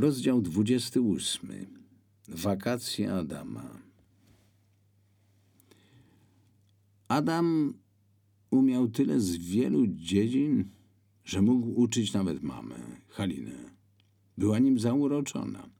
[0.00, 1.50] Rozdział 28.
[2.28, 3.78] Wakacje Adama.
[7.08, 7.74] Adam
[8.50, 10.70] umiał tyle z wielu dziedzin,
[11.24, 12.78] że mógł uczyć nawet mamę,
[13.08, 13.70] Halinę.
[14.38, 15.70] Była nim zauroczona.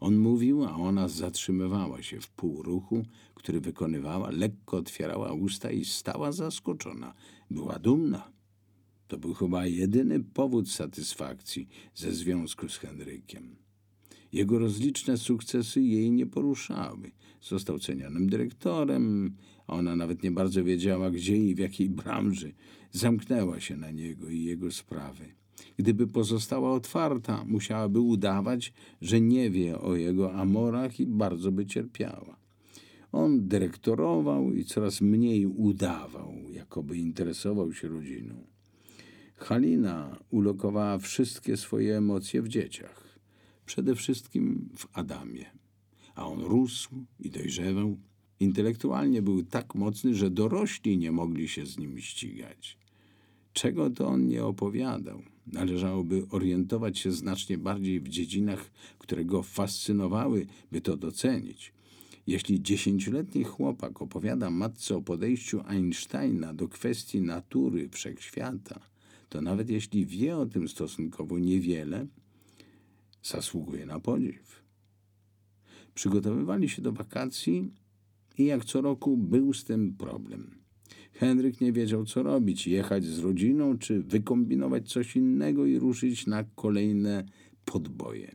[0.00, 3.04] On mówił, a ona zatrzymywała się w półruchu,
[3.34, 7.14] który wykonywała, lekko otwierała usta i stała zaskoczona.
[7.50, 8.32] Była dumna.
[9.08, 13.59] To był chyba jedyny powód satysfakcji ze związku z Henrykiem.
[14.32, 17.10] Jego rozliczne sukcesy jej nie poruszały.
[17.42, 19.34] Został cenionym dyrektorem,
[19.66, 22.52] a ona nawet nie bardzo wiedziała, gdzie i w jakiej branży.
[22.92, 25.24] Zamknęła się na niego i jego sprawy.
[25.76, 32.36] Gdyby pozostała otwarta, musiałaby udawać, że nie wie o jego amorach i bardzo by cierpiała.
[33.12, 38.34] On dyrektorował i coraz mniej udawał, jakoby interesował się rodziną.
[39.36, 43.09] Halina ulokowała wszystkie swoje emocje w dzieciach,
[43.70, 45.44] przede wszystkim w Adamie.
[46.14, 47.96] A on rósł i dojrzewał.
[48.40, 52.78] Intelektualnie był tak mocny, że dorośli nie mogli się z nim ścigać.
[53.52, 55.22] Czego to on nie opowiadał?
[55.46, 61.72] Należałoby orientować się znacznie bardziej w dziedzinach, które go fascynowały, by to docenić.
[62.26, 68.80] Jeśli dziesięcioletni chłopak opowiada matce o podejściu Einsteina do kwestii natury wszechświata,
[69.28, 72.06] to nawet jeśli wie o tym stosunkowo niewiele,
[73.22, 74.62] zasługuje na podziw.
[75.94, 77.74] Przygotowywali się do wakacji
[78.38, 80.60] i jak co roku był z tym problem.
[81.12, 86.44] Henryk nie wiedział, co robić: jechać z rodziną, czy wykombinować coś innego i ruszyć na
[86.44, 87.24] kolejne
[87.64, 88.34] podboje.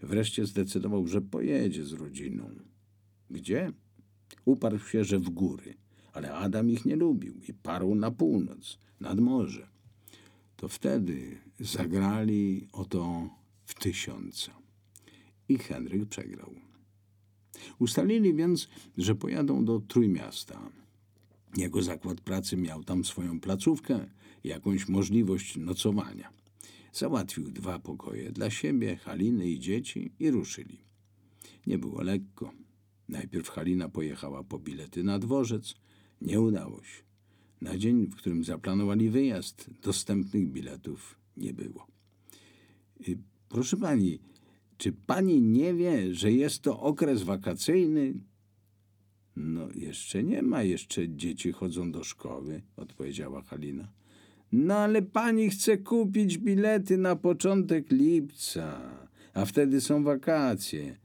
[0.00, 2.50] Wreszcie zdecydował, że pojedzie z rodziną.
[3.30, 3.72] Gdzie?
[4.44, 5.74] Uparł się, że w góry,
[6.12, 9.68] ale Adam ich nie lubił i parł na północ, nad morze.
[10.56, 13.30] To wtedy zagrali o to
[13.70, 14.52] w tysiąca.
[15.48, 16.54] I Henryk przegrał.
[17.78, 18.68] Ustalili więc,
[18.98, 20.70] że pojadą do Trójmiasta.
[21.56, 24.06] Jego zakład pracy miał tam swoją placówkę
[24.44, 26.32] jakąś możliwość nocowania.
[26.92, 30.78] Załatwił dwa pokoje dla siebie, Haliny i dzieci i ruszyli.
[31.66, 32.52] Nie było lekko.
[33.08, 35.74] Najpierw Halina pojechała po bilety na dworzec.
[36.20, 37.02] Nie udało się.
[37.60, 41.86] Na dzień, w którym zaplanowali wyjazd, dostępnych biletów nie było.
[43.50, 44.18] Proszę pani,
[44.76, 48.14] czy pani nie wie, że jest to okres wakacyjny?
[49.36, 53.92] No, jeszcze nie ma, jeszcze dzieci chodzą do szkoły, odpowiedziała Halina.
[54.52, 58.80] No, ale pani chce kupić bilety na początek lipca,
[59.34, 60.96] a wtedy są wakacje.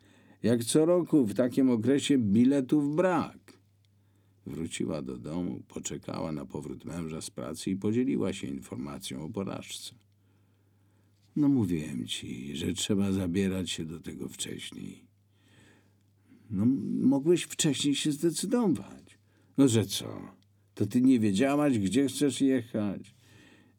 [0.44, 3.54] Jak co roku w takim okresie biletów brak.
[4.46, 10.05] Wróciła do domu, poczekała na powrót męża z pracy i podzieliła się informacją o porażce.
[11.36, 15.06] No mówiłem ci, że trzeba zabierać się do tego wcześniej.
[16.50, 16.66] No
[17.02, 19.18] mogłeś wcześniej się zdecydować.
[19.58, 20.36] No że co?
[20.76, 23.16] To ty nie wiedziałaś, gdzie chcesz jechać?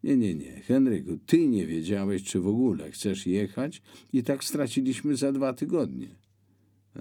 [0.03, 0.61] Nie, nie, nie.
[0.61, 6.09] Henryku, ty nie wiedziałeś, czy w ogóle chcesz jechać i tak straciliśmy za dwa tygodnie.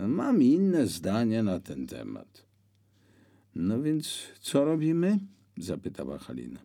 [0.07, 2.45] Mam inne zdanie na ten temat.
[3.55, 5.19] No więc co robimy?
[5.57, 6.59] zapytała Halina.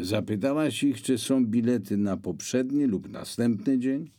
[0.00, 4.10] Zapytałaś ich, czy są bilety na poprzedni lub następny dzień?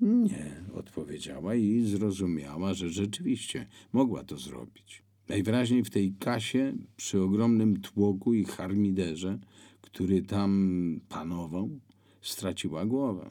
[0.00, 5.02] Nie, odpowiedziała i zrozumiała, że rzeczywiście mogła to zrobić.
[5.28, 9.38] Najwyraźniej w tej kasie, przy ogromnym tłoku i harmiderze,
[9.80, 11.80] który tam panował,
[12.22, 13.30] straciła głowę.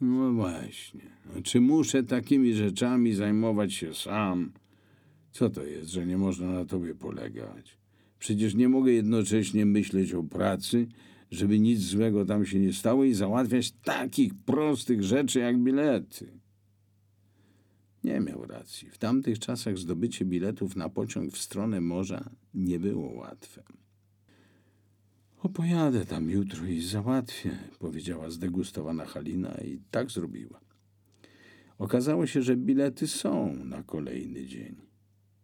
[0.00, 1.00] No właśnie.
[1.42, 4.52] Czy muszę takimi rzeczami zajmować się sam?
[5.32, 7.79] Co to jest, że nie można na tobie polegać?
[8.20, 10.86] Przecież nie mogę jednocześnie myśleć o pracy,
[11.30, 16.40] żeby nic złego tam się nie stało i załatwiać takich prostych rzeczy jak bilety.
[18.04, 18.90] Nie miał racji.
[18.90, 23.62] W tamtych czasach zdobycie biletów na pociąg w stronę morza nie było łatwe.
[25.42, 30.60] Opojadę tam jutro i załatwię, powiedziała zdegustowana Halina i tak zrobiła.
[31.78, 34.76] Okazało się, że bilety są na kolejny dzień.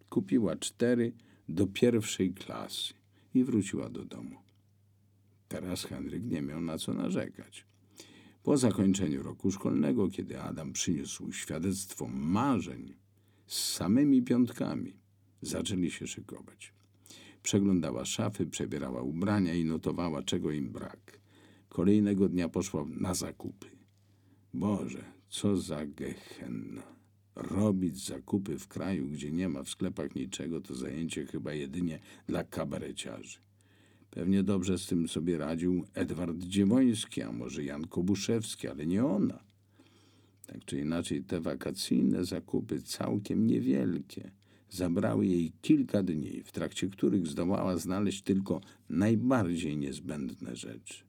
[0.08, 1.12] Kupiła cztery
[1.48, 2.94] do pierwszej klasy
[3.34, 4.36] i wróciła do domu.
[5.48, 7.66] Teraz Henryk nie miał na co narzekać.
[8.42, 12.94] Po zakończeniu roku szkolnego, kiedy Adam przyniósł świadectwo marzeń
[13.46, 14.96] z samymi piątkami,
[15.42, 16.72] zaczęli się szykować.
[17.42, 21.20] Przeglądała szafy, przebierała ubrania i notowała, czego im brak.
[21.68, 23.66] Kolejnego dnia poszła na zakupy.
[24.54, 26.95] Boże, co za gehenna.
[27.36, 32.44] Robić zakupy w kraju, gdzie nie ma w sklepach niczego, to zajęcie chyba jedynie dla
[32.44, 33.38] kabareciarzy.
[34.10, 39.44] Pewnie dobrze z tym sobie radził Edward Dziewoński, a może Jan Kobuszewski, ale nie ona.
[40.46, 44.30] Tak czy inaczej, te wakacyjne zakupy, całkiem niewielkie,
[44.70, 51.04] zabrały jej kilka dni, w trakcie których zdołała znaleźć tylko najbardziej niezbędne rzeczy.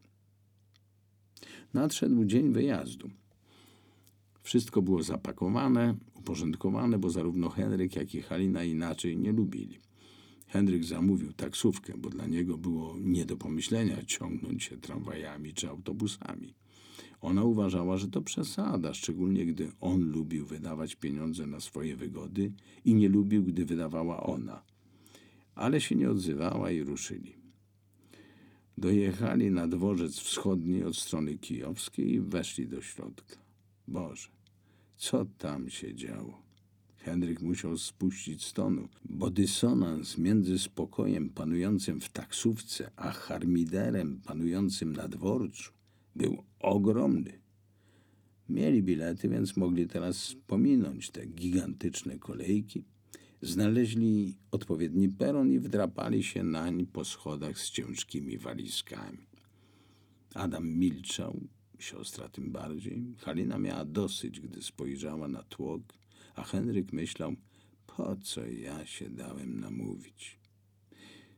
[1.74, 3.10] Nadszedł dzień wyjazdu.
[4.42, 5.96] Wszystko było zapakowane,
[6.28, 9.80] uporządkowane, bo zarówno Henryk, jak i Halina inaczej nie lubili.
[10.48, 16.54] Henryk zamówił taksówkę, bo dla niego było nie do pomyślenia ciągnąć się tramwajami czy autobusami.
[17.22, 22.52] Ona uważała, że to przesada, szczególnie gdy on lubił wydawać pieniądze na swoje wygody
[22.86, 24.64] i nie lubił, gdy wydawała ona.
[25.56, 27.36] Ale się nie odzywała i ruszyli.
[28.78, 33.36] Dojechali na dworzec wschodni od strony kijowskiej i weszli do środka.
[33.88, 34.37] Boże,
[34.98, 36.42] co tam się działo?
[36.98, 44.94] Henryk musiał spuścić z tonu, bo dysonans między spokojem panującym w taksówce a harmiderem panującym
[44.94, 45.72] na dworcu
[46.16, 47.40] był ogromny.
[48.50, 52.84] Mieli bilety, więc mogli teraz pominąć te gigantyczne kolejki.
[53.42, 59.28] Znaleźli odpowiedni peron i wdrapali się nań po schodach z ciężkimi walizkami.
[60.34, 61.40] Adam milczał,
[61.80, 63.04] siostra tym bardziej.
[63.18, 65.82] Halina miała dosyć, gdy spojrzała na tłok,
[66.36, 67.36] a Henryk myślał,
[67.88, 70.40] po co ja się dałem namówić.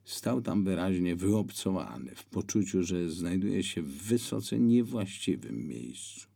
[0.05, 6.27] Stał tam wyraźnie wyobcowany, w poczuciu, że znajduje się w wysoce niewłaściwym miejscu.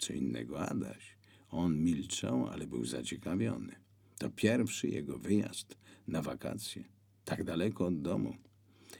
[0.00, 1.16] Co innego Adaś.
[1.50, 3.72] On milczał, ale był zaciekawiony.
[4.18, 5.76] To pierwszy jego wyjazd
[6.08, 6.84] na wakacje,
[7.24, 8.36] tak daleko od domu.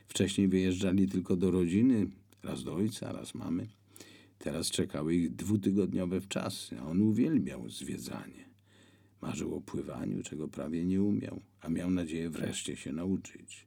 [0.08, 2.06] Wcześniej wyjeżdżali tylko do rodziny,
[2.42, 3.68] raz do ojca, raz mamy.
[4.42, 8.48] Teraz czekały ich dwutygodniowe wczasy, a on uwielbiał zwiedzanie.
[9.20, 13.66] Marzył o pływaniu, czego prawie nie umiał, a miał nadzieję wreszcie się nauczyć.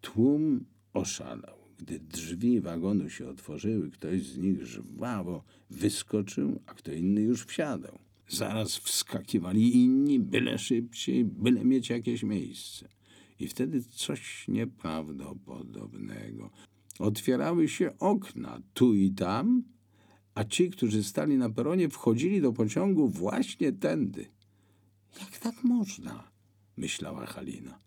[0.00, 1.58] Tłum oszalał.
[1.78, 7.98] Gdy drzwi wagonu się otworzyły, ktoś z nich żwawo wyskoczył, a kto inny już wsiadał.
[8.28, 12.88] Zaraz wskakiwali inni, byle szybciej, byle mieć jakieś miejsce.
[13.38, 16.50] I wtedy coś nieprawdopodobnego.
[16.98, 19.62] Otwierały się okna tu i tam,
[20.34, 24.26] a ci, którzy stali na peronie, wchodzili do pociągu właśnie tędy.
[25.20, 26.30] Jak tak można?
[26.76, 27.78] myślała Halina.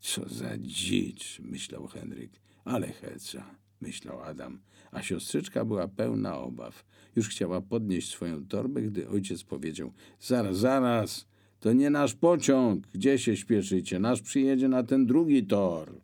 [0.00, 2.40] Co za dzicz, myślał Henryk.
[2.64, 3.44] Ale heca,
[3.80, 4.60] myślał Adam,
[4.90, 6.84] a siostrzyczka była pełna obaw.
[7.16, 11.26] Już chciała podnieść swoją torbę, gdy ojciec powiedział: Zaraz, zaraz,
[11.60, 12.86] to nie nasz pociąg.
[12.86, 13.98] Gdzie się śpieszycie?
[13.98, 16.00] Nasz przyjedzie na ten drugi tor.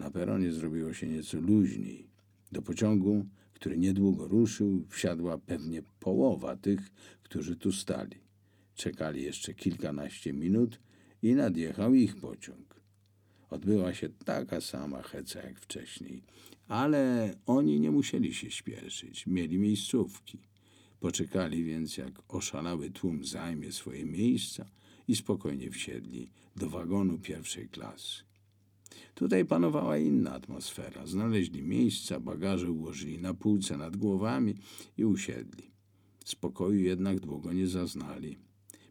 [0.00, 2.08] Na peronie zrobiło się nieco luźniej.
[2.52, 6.80] Do pociągu, który niedługo ruszył, wsiadła pewnie połowa tych,
[7.22, 8.16] którzy tu stali.
[8.74, 10.80] Czekali jeszcze kilkanaście minut
[11.22, 12.80] i nadjechał ich pociąg.
[13.50, 16.22] Odbyła się taka sama heca jak wcześniej,
[16.68, 20.38] ale oni nie musieli się śpieszyć, mieli miejscówki.
[21.00, 24.70] Poczekali więc, jak oszalały tłum zajmie swoje miejsca
[25.08, 28.29] i spokojnie wsiedli do wagonu pierwszej klasy.
[29.20, 31.06] Tutaj panowała inna atmosfera.
[31.06, 34.54] Znaleźli miejsca, bagaże ułożyli na półce nad głowami
[34.96, 35.70] i usiedli.
[36.24, 38.38] Spokoju jednak długo nie zaznali.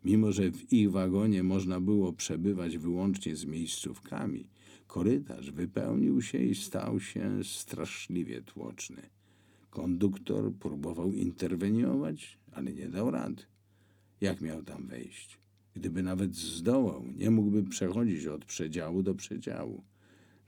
[0.04, 4.48] Mimo, że w ich wagonie można było przebywać wyłącznie z miejscówkami,
[4.88, 9.02] korytarz wypełnił się i stał się straszliwie tłoczny.
[9.70, 13.44] Konduktor próbował interweniować, ale nie dał rady.
[14.22, 15.40] Jak miał tam wejść?
[15.74, 19.84] Gdyby nawet zdołał, nie mógłby przechodzić od przedziału do przedziału.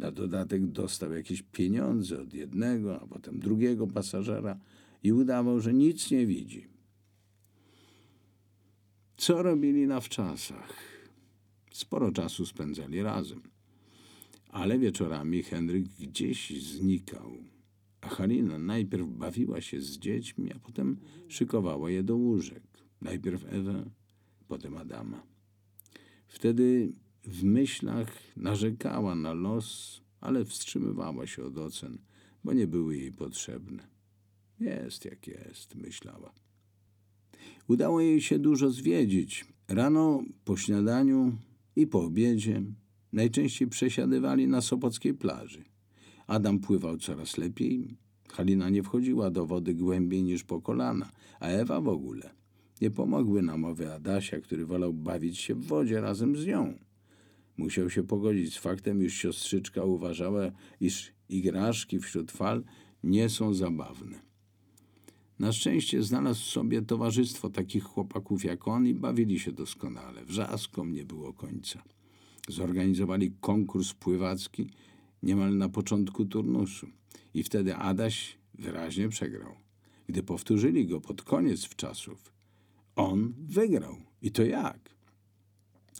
[0.01, 4.59] Na dodatek dostał jakieś pieniądze od jednego, a potem drugiego pasażera
[5.03, 6.67] i udawał, że nic nie widzi.
[9.17, 10.73] Co robili na wczasach?
[11.71, 13.41] Sporo czasu spędzali razem.
[14.49, 17.37] Ale wieczorami Henryk gdzieś znikał,
[18.01, 22.63] a Halina najpierw bawiła się z dziećmi, a potem szykowała je do łóżek.
[23.01, 23.89] Najpierw Ewę,
[24.47, 25.23] potem Adama.
[26.27, 26.93] Wtedy
[27.23, 31.97] w myślach narzekała na los, ale wstrzymywała się od ocen,
[32.43, 33.87] bo nie były jej potrzebne.
[34.59, 36.33] Jest jak jest, myślała.
[37.67, 39.45] Udało jej się dużo zwiedzić.
[39.67, 41.37] Rano, po śniadaniu
[41.75, 42.63] i po obiedzie
[43.13, 45.63] najczęściej przesiadywali na Sopockiej plaży.
[46.27, 47.97] Adam pływał coraz lepiej.
[48.29, 52.29] Halina nie wchodziła do wody głębiej niż po kolana, a Ewa w ogóle.
[52.81, 56.73] Nie pomogły namowy Adasia, który wolał bawić się w wodzie razem z nią.
[57.61, 62.63] Musiał się pogodzić z faktem, iż siostrzyczka uważała, iż igraszki wśród fal
[63.03, 64.19] nie są zabawne.
[65.39, 70.25] Na szczęście znalazł sobie towarzystwo takich chłopaków jak on i bawili się doskonale.
[70.25, 71.83] Wrzaskom nie było końca.
[72.49, 74.69] Zorganizowali konkurs pływacki
[75.23, 76.87] niemal na początku turnusu.
[77.33, 79.55] I wtedy Adaś wyraźnie przegrał.
[80.07, 82.33] Gdy powtórzyli go pod koniec czasów,
[82.95, 83.95] on wygrał.
[84.21, 85.00] I to jak?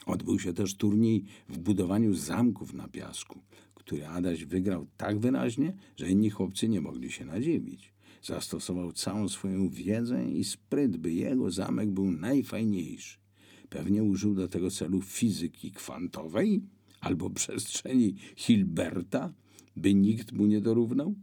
[0.06, 3.40] Odbył się też turniej w budowaniu zamków na piasku,
[3.76, 7.94] który Adaś wygrał tak wyraźnie, że inni chłopcy nie mogli się nadziwić.
[8.22, 13.18] Zastosował całą swoją wiedzę i spryt, by jego zamek był najfajniejszy.
[13.70, 16.62] Pewnie użył do tego celu fizyki kwantowej
[17.02, 19.34] albo przestrzeni Hilberta,
[19.76, 21.16] by nikt mu nie dorównał.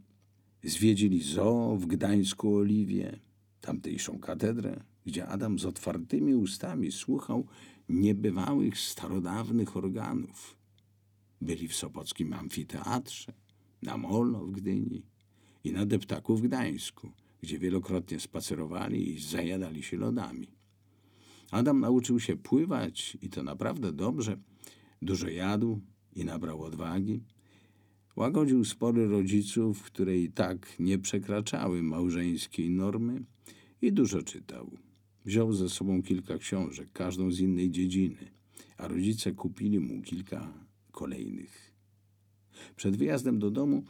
[0.63, 3.19] Zwiedzili zoo w Gdańsku Oliwie,
[3.61, 7.47] tamtejszą katedrę, gdzie Adam z otwartymi ustami słuchał
[7.89, 10.57] niebywałych starodawnych organów.
[11.41, 13.33] Byli w Sopockim Amfiteatrze,
[13.81, 15.05] na Molo w Gdyni
[15.63, 20.47] i na Deptaku w Gdańsku, gdzie wielokrotnie spacerowali i zajadali się lodami.
[21.51, 24.37] Adam nauczył się pływać i to naprawdę dobrze.
[25.01, 25.79] Dużo jadł
[26.15, 27.23] i nabrał odwagi.
[28.15, 33.23] Łagodził spory rodziców, które i tak nie przekraczały małżeńskiej normy
[33.81, 34.71] i dużo czytał.
[35.29, 38.17] Wziął ze sobą kilka książek, każdą z innej dziedziny,
[38.77, 40.53] a rodzice kupili mu kilka
[40.91, 41.75] kolejnych.
[42.75, 43.83] Przed wyjazdem do domu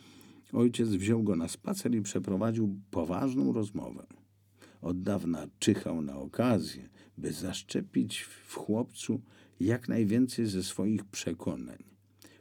[0.53, 4.07] ojciec wziął go na spacer i przeprowadził poważną rozmowę.
[4.81, 9.21] Od dawna czyhał na okazję, by zaszczepić w chłopcu
[9.59, 11.83] jak najwięcej ze swoich przekonań.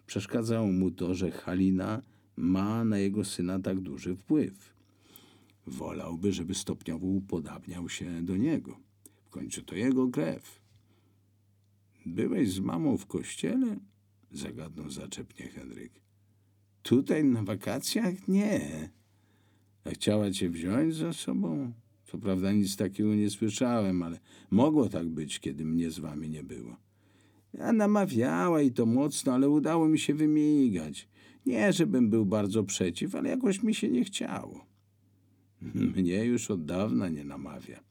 [0.06, 2.02] Przeszkadzało mu to, że Halina
[2.36, 4.74] ma na jego syna tak duży wpływ.
[5.66, 8.87] Wolałby, żeby stopniowo upodabniał się do niego.
[9.28, 10.60] W końcu to jego krew.
[12.06, 13.76] Byłeś z mamą w kościele?
[14.30, 15.92] Zagadnął zaczepnie Henryk.
[16.82, 18.28] Tutaj na wakacjach?
[18.28, 18.90] Nie.
[19.84, 21.72] A chciała cię wziąć ze sobą?
[22.04, 24.20] Co prawda nic takiego nie słyszałem, ale
[24.50, 26.76] mogło tak być, kiedy mnie z wami nie było.
[27.54, 31.08] Ja namawiała i to mocno, ale udało mi się wymigać.
[31.46, 34.66] Nie, żebym był bardzo przeciw, ale jakoś mi się nie chciało.
[35.96, 37.87] Mnie już od dawna nie namawia.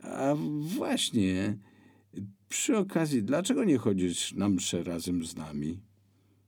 [0.00, 1.58] A właśnie,
[2.48, 5.80] przy okazji, dlaczego nie chodzisz na mszę razem z nami?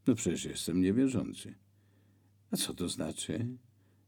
[0.06, 1.54] No przecież jestem niewierzący.
[2.50, 3.46] A co to znaczy?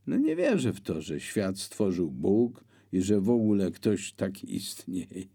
[0.06, 4.56] No nie wierzę w to, że świat stworzył Bóg i że w ogóle ktoś taki
[4.56, 5.26] istnieje.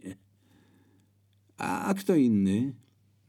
[1.58, 2.74] A kto inny?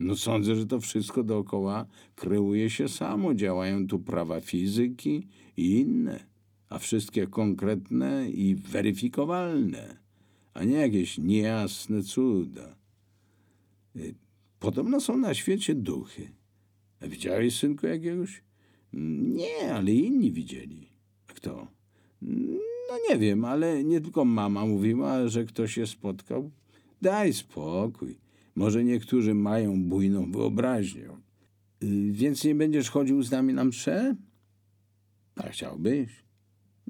[0.01, 3.35] No sądzę, że to wszystko dookoła kreuje się samo.
[3.35, 6.27] Działają tu prawa fizyki i inne,
[6.69, 9.97] a wszystkie konkretne i weryfikowalne,
[10.59, 12.77] a nie jakieś niejasne cuda.
[13.97, 14.15] Y,
[14.61, 16.31] podobno są na świecie duchy.
[17.01, 18.43] A widziałeś, synku, jakiegoś?
[18.93, 20.89] Nie, ale inni widzieli.
[21.27, 21.69] Kto?
[22.89, 26.51] No nie wiem, ale nie tylko mama mówiła, że ktoś się spotkał.
[27.03, 28.19] Daj spokój.
[28.55, 31.09] Może niektórzy mają bujną wyobraźnię.
[31.83, 34.17] Y, więc nie będziesz chodził z nami na mszę?
[35.37, 36.28] A chciałbyś?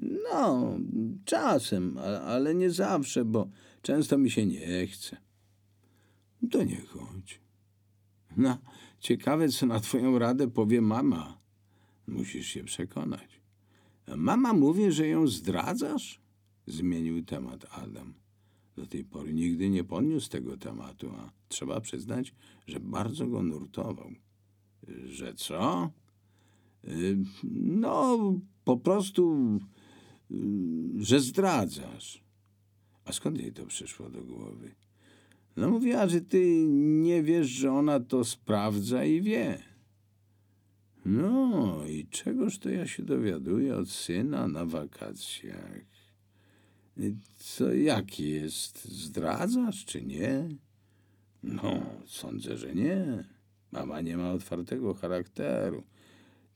[0.01, 0.77] No,
[1.25, 3.49] czasem, ale nie zawsze, bo
[3.81, 5.17] często mi się nie chce.
[6.51, 7.41] To nie chodź.
[8.37, 8.57] No,
[8.99, 11.39] ciekawe, co na twoją radę powie mama.
[12.07, 13.41] Musisz się przekonać.
[14.17, 16.21] Mama mówi, że ją zdradzasz?
[16.67, 18.13] Zmienił temat Adam.
[18.75, 22.33] Do tej pory nigdy nie podniósł tego tematu, a trzeba przyznać,
[22.67, 24.11] że bardzo go nurtował.
[25.05, 25.91] Że co?
[26.87, 27.17] Y,
[27.53, 28.17] no,
[28.63, 29.35] po prostu,
[30.97, 32.23] że zdradzasz.
[33.05, 34.75] A skąd jej to przyszło do głowy?
[35.55, 39.63] No mówiła, że ty nie wiesz, że ona to sprawdza i wie.
[41.05, 45.81] No i czegoż to ja się dowiaduję od syna na wakacjach?
[47.37, 48.85] Co jaki jest?
[48.85, 50.49] Zdradzasz czy nie?
[51.43, 53.23] No, sądzę, że nie.
[53.71, 55.83] Mama nie ma otwartego charakteru.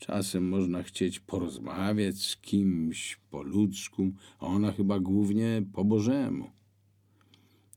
[0.05, 6.51] Czasem można chcieć porozmawiać z kimś po ludzku, a ona chyba głównie po bożemu.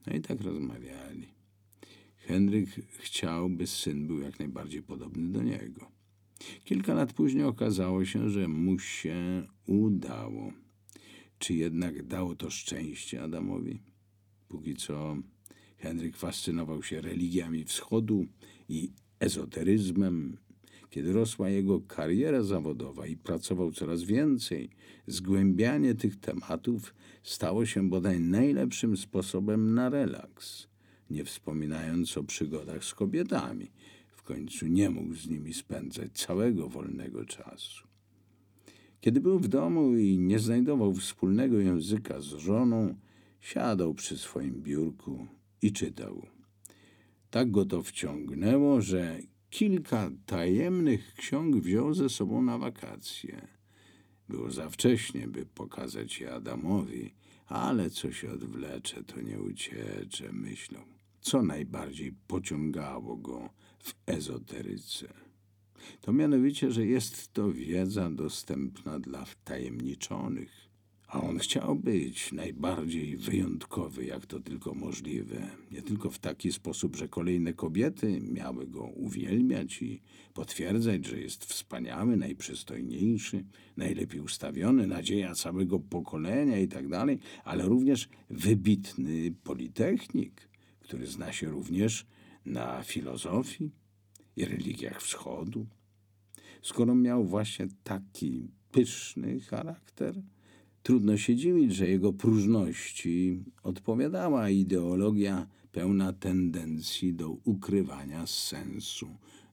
[0.06, 1.28] No i tak rozmawiali.
[2.16, 5.90] Henryk chciał, by syn był jak najbardziej podobny do niego.
[6.64, 10.52] Kilka lat później okazało się, że mu się udało.
[11.38, 13.82] Czy jednak dało to szczęście Adamowi?
[14.48, 15.16] Póki co
[15.78, 18.26] Henryk fascynował się religiami wschodu
[18.68, 20.36] i ezoteryzmem.
[20.90, 24.70] Kiedy rosła jego kariera zawodowa i pracował coraz więcej,
[25.06, 30.68] zgłębianie tych tematów stało się bodaj najlepszym sposobem na relaks,
[31.10, 33.70] nie wspominając o przygodach z kobietami.
[34.10, 37.86] W końcu nie mógł z nimi spędzać całego wolnego czasu.
[39.00, 42.94] Kiedy był w domu i nie znajdował wspólnego języka z żoną,
[43.40, 45.26] siadał przy swoim biurku
[45.62, 46.26] i czytał.
[47.30, 49.18] Tak go to wciągnęło, że
[49.50, 53.48] kilka tajemnych ksiąg wziął ze sobą na wakacje.
[54.28, 57.14] Było za wcześnie, by pokazać je Adamowi,
[57.46, 60.84] ale co się odwlecze, to nie uciecze, myślał.
[61.20, 65.14] Co najbardziej pociągało go w ezoteryce?
[66.00, 70.65] To mianowicie, że jest to wiedza dostępna dla wtajemniczonych,
[71.06, 75.50] a on chciał być najbardziej wyjątkowy, jak to tylko możliwe.
[75.70, 80.02] Nie tylko w taki sposób, że kolejne kobiety miały go uwielbiać i
[80.34, 83.44] potwierdzać, że jest wspaniały, najprzystojniejszy,
[83.76, 90.48] najlepiej ustawiony, nadzieja całego pokolenia i tak dalej, ale również wybitny politechnik,
[90.80, 92.06] który zna się również
[92.44, 93.70] na filozofii
[94.36, 95.66] i religiach wschodu.
[96.62, 100.22] Skoro miał właśnie taki pyszny charakter,
[100.86, 109.06] Trudno się dziwić, że jego próżności odpowiadała ideologia pełna tendencji do ukrywania sensu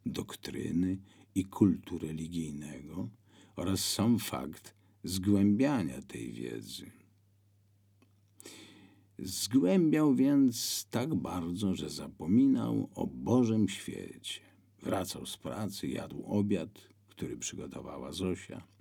[0.06, 0.98] doktryny
[1.36, 3.10] i kultu religijnego
[3.56, 6.92] oraz sam fakt zgłębiania tej wiedzy.
[9.20, 14.42] Zgłębiał więc tak bardzo, że zapominał o Bożym świecie.
[14.82, 16.70] Wracał z pracy, jadł obiad,
[17.08, 18.73] który przygotowała Zosia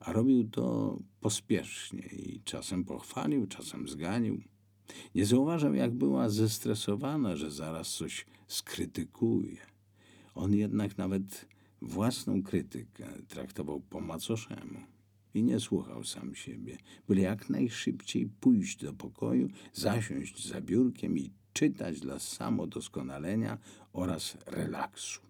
[0.00, 4.40] a robił to pospiesznie i czasem pochwalił, czasem zganił.
[5.14, 9.56] Nie zauważał, jak była zestresowana, że zaraz coś skrytykuje.
[10.34, 11.46] On jednak nawet
[11.82, 14.80] własną krytykę traktował po macoszemu
[15.34, 21.30] i nie słuchał sam siebie, byle jak najszybciej pójść do pokoju, zasiąść za biurkiem i
[21.52, 23.58] czytać dla samodoskonalenia
[23.92, 25.20] oraz relaksu.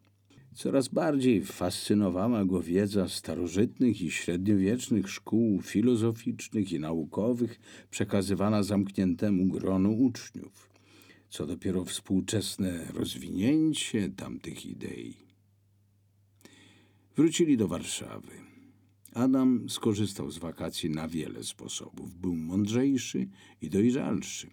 [0.57, 7.61] Coraz bardziej fascynowała go wiedza starożytnych i średniowiecznych szkół filozoficznych i naukowych,
[7.91, 10.71] przekazywana zamkniętemu gronu uczniów.
[11.29, 15.15] Co dopiero współczesne rozwinięcie tamtych idei.
[17.17, 18.33] Wrócili do Warszawy.
[19.15, 22.15] Adam skorzystał z wakacji na wiele sposobów.
[22.15, 23.29] Był mądrzejszy
[23.63, 24.51] i dojrzalszy.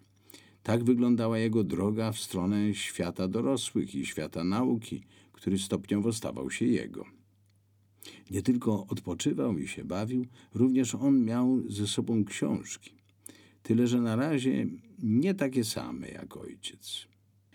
[0.62, 5.02] Tak wyglądała jego droga w stronę świata dorosłych i świata nauki,
[5.44, 7.04] który stopniowo stawał się jego.
[8.30, 12.94] Nie tylko odpoczywał i się bawił, również on miał ze sobą książki.
[13.62, 14.66] Tyle, że na razie
[15.02, 17.06] nie takie same jak ojciec.